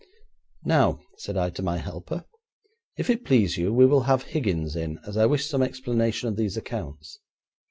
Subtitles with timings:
[0.63, 2.25] 'Now,' said I to my helper,
[2.97, 6.37] 'if it please you, we will have Higgins in, as I wish some explanation of
[6.37, 7.19] these accounts.'